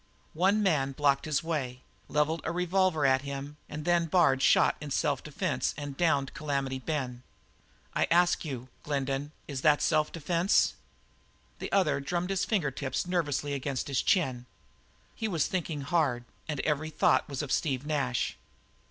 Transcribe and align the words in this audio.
One 0.33 0.63
man 0.63 0.93
blocked 0.93 1.25
the 1.31 1.47
way, 1.47 1.81
levelled 2.07 2.41
a 2.43 2.51
revolver 2.51 3.05
at 3.05 3.21
him, 3.21 3.57
and 3.69 3.85
then 3.85 4.07
Bard 4.07 4.41
shot 4.41 4.75
in 4.81 4.89
self 4.89 5.21
defence 5.21 5.75
and 5.77 5.95
downed 5.95 6.33
Calamity 6.33 6.79
Ben. 6.79 7.21
I 7.93 8.07
ask 8.09 8.43
you, 8.43 8.69
Glendin, 8.81 9.31
is 9.47 9.61
that 9.61 9.79
self 9.79 10.11
defence?" 10.11 10.73
The 11.59 11.71
other 11.71 11.99
drummed 11.99 12.31
his 12.31 12.45
finger 12.45 12.71
tips 12.71 13.05
nervously 13.05 13.53
against 13.53 13.87
his 13.89 14.01
chin; 14.01 14.47
he 15.13 15.27
was 15.27 15.45
thinking 15.45 15.81
hard, 15.81 16.23
and 16.47 16.61
every 16.61 16.89
thought 16.89 17.29
was 17.29 17.43
of 17.43 17.51
Steve 17.51 17.85
Nash. 17.85 18.35